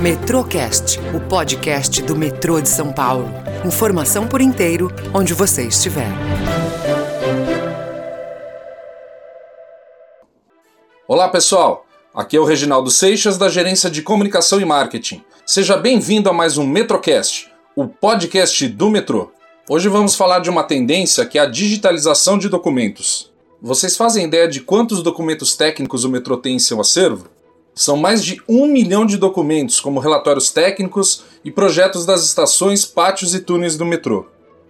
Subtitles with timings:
[0.00, 3.30] Metrocast, o podcast do metrô de São Paulo.
[3.64, 6.08] Informação por inteiro, onde você estiver.
[11.08, 11.86] Olá, pessoal.
[12.14, 15.24] Aqui é o Reginaldo Seixas, da Gerência de Comunicação e Marketing.
[15.46, 19.30] Seja bem-vindo a mais um Metrocast, o podcast do metrô.
[19.66, 23.32] Hoje vamos falar de uma tendência que é a digitalização de documentos.
[23.62, 27.34] Vocês fazem ideia de quantos documentos técnicos o metrô tem em seu acervo?
[27.78, 33.34] São mais de um milhão de documentos, como relatórios técnicos e projetos das estações, pátios
[33.34, 34.24] e túneis do metrô.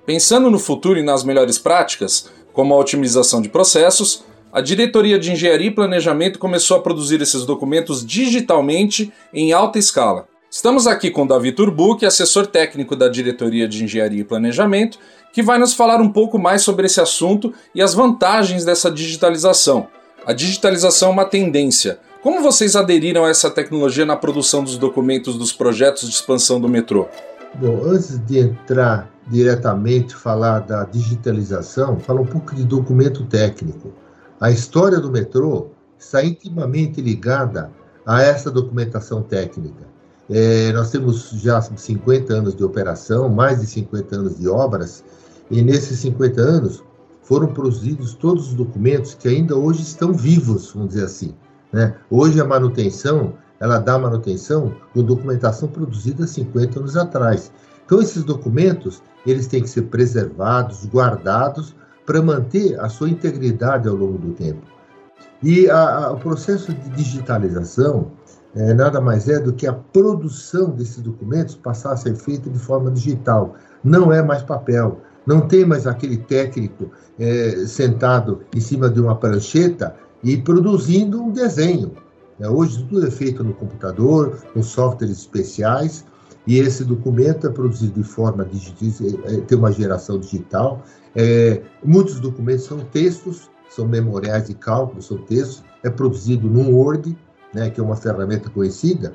[0.04, 5.30] Pensando no futuro e nas melhores práticas, como a otimização de processos, a Diretoria de
[5.30, 10.26] Engenharia e Planejamento começou a produzir esses documentos digitalmente em alta escala.
[10.50, 14.98] Estamos aqui com Davi Turbuc, assessor técnico da Diretoria de Engenharia e Planejamento,
[15.32, 19.86] que vai nos falar um pouco mais sobre esse assunto e as vantagens dessa digitalização.
[20.26, 25.38] A digitalização é uma tendência, como vocês aderiram a essa tecnologia na produção dos documentos
[25.38, 27.06] dos projetos de expansão do metrô?
[27.54, 33.92] Bom, antes de entrar diretamente falar da digitalização, fala um pouco de documento técnico.
[34.40, 37.70] A história do metrô está intimamente ligada
[38.04, 39.86] a essa documentação técnica.
[40.28, 45.04] É, nós temos já 50 anos de operação, mais de 50 anos de obras,
[45.48, 46.82] e nesses 50 anos
[47.22, 51.32] foram produzidos todos os documentos que ainda hoje estão vivos, vamos dizer assim.
[51.72, 51.94] Né?
[52.10, 57.52] Hoje a manutenção, ela dá manutenção com documentação produzida 50 anos atrás.
[57.84, 63.94] Então esses documentos, eles têm que ser preservados, guardados, para manter a sua integridade ao
[63.94, 64.62] longo do tempo.
[65.42, 68.12] E a, a, o processo de digitalização
[68.54, 72.58] é, nada mais é do que a produção desses documentos passar a ser feita de
[72.58, 73.54] forma digital.
[73.84, 79.14] Não é mais papel, não tem mais aquele técnico é, sentado em cima de uma
[79.14, 79.94] prancheta
[80.26, 81.92] e produzindo um desenho.
[82.36, 82.48] Né?
[82.48, 86.04] Hoje tudo é feito no computador, com softwares especiais,
[86.48, 90.82] e esse documento é produzido de forma digital, é, tem uma geração digital.
[91.14, 97.16] É, muitos documentos são textos, são memoriais de cálculo, são textos, é produzido num Word,
[97.54, 99.12] né, que é uma ferramenta conhecida,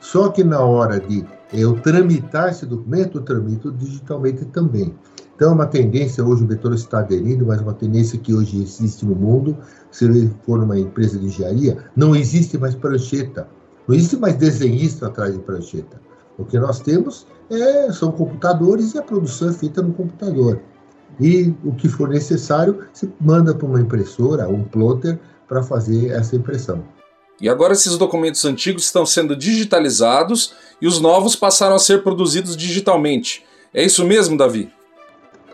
[0.00, 4.94] só que na hora de eu tramitar esse documento, eu tramito digitalmente também.
[5.34, 9.04] Então, é uma tendência, hoje o metrô está aderindo, mas uma tendência que hoje existe
[9.04, 9.56] no mundo,
[9.90, 13.48] se for numa empresa de engenharia, não existe mais prancheta,
[13.88, 16.00] não existe mais desenhista atrás de prancheta.
[16.38, 20.60] O que nós temos é, são computadores e a produção é feita no computador.
[21.20, 26.36] E o que for necessário, se manda para uma impressora, um plotter, para fazer essa
[26.36, 26.82] impressão.
[27.42, 32.56] E agora esses documentos antigos estão sendo digitalizados e os novos passaram a ser produzidos
[32.56, 33.44] digitalmente.
[33.74, 34.72] É isso mesmo, Davi?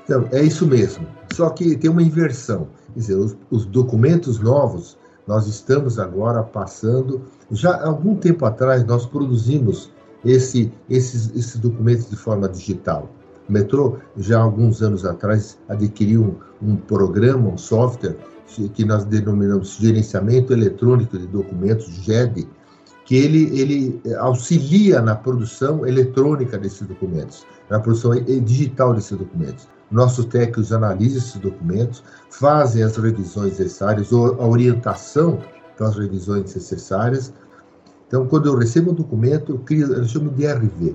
[0.04, 1.08] Então, é isso mesmo.
[1.32, 2.68] Só que tem uma inversão.
[2.92, 7.22] Quer dizer, os, os documentos novos, nós estamos agora passando.
[7.50, 9.90] Já há algum tempo atrás, nós produzimos
[10.22, 13.08] esse, esses, esses documentos de forma digital.
[13.48, 18.16] O metrô, já há alguns anos atrás, adquiriu um, um programa, um software,
[18.74, 22.48] que nós denominamos Gerenciamento Eletrônico de Documentos, GED,
[23.04, 28.12] que ele, ele auxilia na produção eletrônica desses documentos, na produção
[28.44, 29.66] digital desses documentos.
[29.90, 35.40] Nossos técnicos analisam esses documentos, fazem as revisões necessárias, ou a orientação
[35.76, 37.32] para as revisões necessárias.
[38.06, 40.94] Então, quando eu recebo um documento, eu, crio, eu chamo de RV.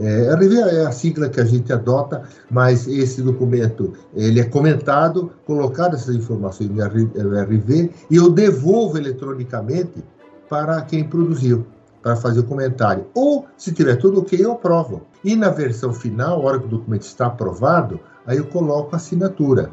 [0.00, 5.94] É, é a sigla que a gente adota, mas esse documento ele é comentado, colocado
[5.94, 10.02] essas informações no RV e eu devolvo eletronicamente
[10.48, 11.66] para quem produziu,
[12.02, 13.06] para fazer o comentário.
[13.14, 15.02] Ou, se tiver tudo ok, eu aprovo.
[15.22, 18.96] E na versão final, a hora que o documento está aprovado, aí eu coloco a
[18.96, 19.70] assinatura.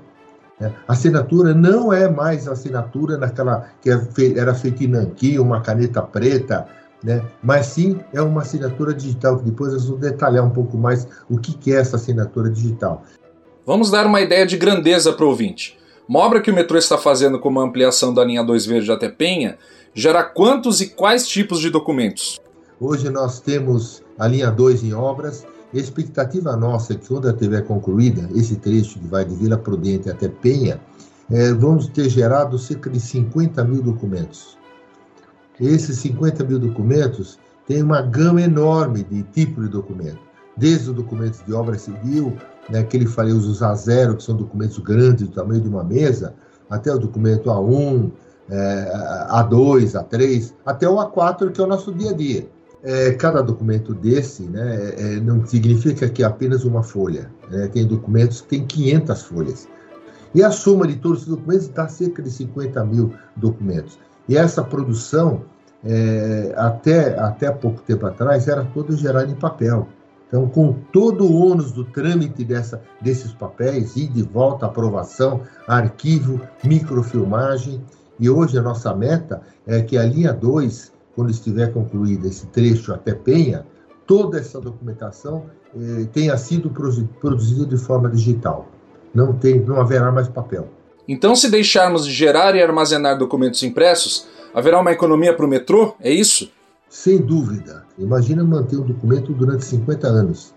[0.59, 3.99] A assinatura não é mais assinatura naquela que é
[4.35, 6.67] era feita em nanquim, uma caneta preta,
[7.07, 7.23] né?
[7.41, 11.39] mas sim é uma assinatura digital, que depois eu vou detalhar um pouco mais o
[11.39, 13.03] que é essa assinatura digital.
[13.65, 15.77] Vamos dar uma ideia de grandeza para o ouvinte.
[16.07, 19.57] Uma obra que o metrô está fazendo como ampliação da linha 2 Verde até Penha
[19.93, 22.39] gera quantos e quais tipos de documentos?
[22.79, 27.33] Hoje nós temos a linha 2 em obras a expectativa nossa é que quando ela
[27.33, 30.79] estiver concluída, esse trecho que vai de Vila Prudente até Penha,
[31.29, 34.57] é, vamos ter gerado cerca de 50 mil documentos.
[35.59, 40.19] Esses 50 mil documentos têm uma gama enorme de tipo de documento,
[40.55, 42.35] desde os documentos de obra civil,
[42.69, 46.33] né, que ele falei, os A0, que são documentos grandes, do tamanho de uma mesa,
[46.69, 48.11] até o documento A1,
[48.49, 52.49] é, A2, A3, até o A4, que é o nosso dia a dia
[52.83, 57.29] é, cada documento desse né, é, não significa que é apenas uma folha.
[57.49, 57.67] Né?
[57.67, 59.67] Tem documentos que têm 500 folhas.
[60.35, 63.97] E a soma de todos os documentos dá cerca de 50 mil documentos.
[64.27, 65.43] E essa produção
[65.83, 69.87] é, até, até pouco tempo atrás, era todo gerado em papel.
[70.27, 76.41] Então, com todo o ônus do trâmite dessa, desses papéis, e de volta, aprovação, arquivo,
[76.63, 77.81] microfilmagem,
[78.19, 82.93] e hoje a nossa meta é que a linha 2, quando estiver concluída esse trecho
[82.93, 83.65] até Penha,
[84.05, 85.45] toda essa documentação
[85.75, 88.67] eh, tenha sido produzida de forma digital.
[89.13, 90.67] Não, tem, não haverá mais papel.
[91.07, 95.95] Então, se deixarmos de gerar e armazenar documentos impressos, haverá uma economia para o metrô?
[96.01, 96.51] É isso?
[96.89, 97.85] Sem dúvida.
[97.97, 100.53] Imagina manter um documento durante 50 anos.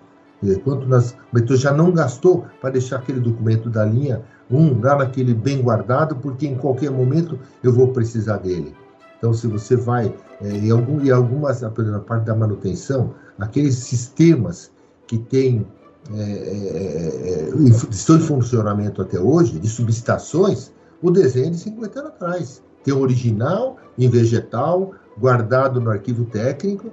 [0.65, 4.97] Quanto nós, o metrô já não gastou para deixar aquele documento da linha 1 lá
[4.97, 8.75] naquele bem guardado, porque em qualquer momento eu vou precisar dele.
[9.19, 14.73] Então, se você vai é, em, algum, em algumas, na parte da manutenção, aqueles sistemas
[15.07, 15.67] que têm
[16.13, 22.01] é, é, é estão em funcionamento até hoje, de subestações, o desenho é de 50
[22.01, 22.63] anos atrás.
[22.85, 26.91] Tem o original em vegetal, guardado no arquivo técnico,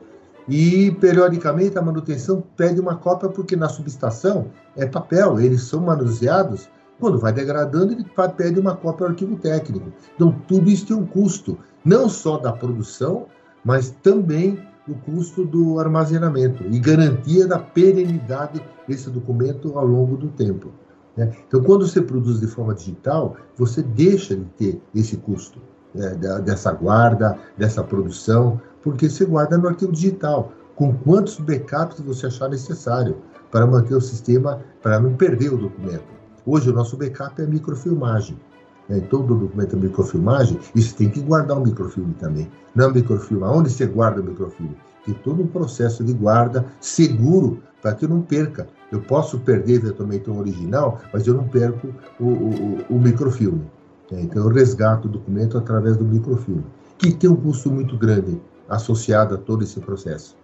[0.48, 6.70] e periodicamente a manutenção pede uma cópia porque na subestação é papel, eles são manuseados.
[7.00, 8.06] Quando vai degradando, ele
[8.36, 9.92] pede uma cópia ao arquivo técnico.
[10.16, 13.28] Então, tudo isso tem um custo, não só da produção,
[13.64, 20.30] mas também o custo do armazenamento e garantia da perenidade desse documento ao longo do
[20.30, 20.72] tempo.
[21.16, 21.32] Né?
[21.48, 25.60] Então, quando você produz de forma digital, você deixa de ter esse custo
[25.94, 32.28] né, dessa guarda, dessa produção, porque você guarda no arquivo digital, com quantos backups você
[32.28, 33.18] achar necessário
[33.52, 36.06] para manter o sistema, para não perder o documento.
[36.46, 38.40] Hoje, o nosso backup é microfilmagem.
[38.88, 39.00] Né?
[39.10, 42.50] Todo documento é microfilmagem, e você tem que guardar o microfilme também.
[42.76, 44.76] Não é microfilme, aonde você guarda o microfilme?
[45.06, 48.68] Tem todo um processo de guarda seguro para que eu não perca.
[48.92, 53.64] Eu posso perder eventualmente um original, mas eu não perco o, o, o microfilme.
[54.12, 56.64] É, então eu resgato o documento através do microfilme,
[56.98, 58.40] que tem um custo muito grande
[58.70, 60.36] associado a todo esse processo.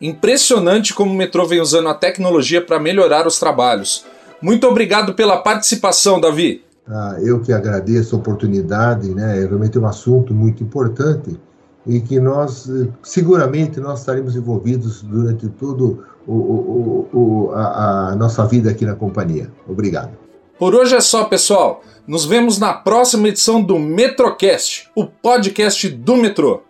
[0.00, 4.04] Impressionante como o metrô vem usando a tecnologia para melhorar os trabalhos.
[4.42, 6.63] Muito obrigado pela participação, Davi.
[6.86, 9.42] Ah, eu que agradeço a oportunidade, né?
[9.42, 11.38] É realmente um assunto muito importante
[11.86, 12.68] e que nós
[13.02, 18.94] seguramente nós estaremos envolvidos durante todo o, o, o, a, a nossa vida aqui na
[18.94, 19.50] companhia.
[19.68, 20.10] Obrigado.
[20.58, 21.82] Por hoje é só, pessoal.
[22.06, 26.62] Nos vemos na próxima edição do Metrocast, o podcast do metrô.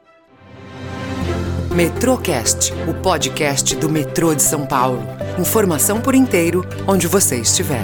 [1.73, 5.03] Metrocast, o podcast do metrô de São Paulo.
[5.39, 7.83] Informação por inteiro, onde você estiver.